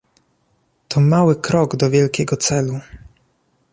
To 0.87 0.99
mały 0.99 1.35
krok 1.35 1.75
do 1.75 1.89
wielkiego 1.89 2.37
celu 2.37 2.79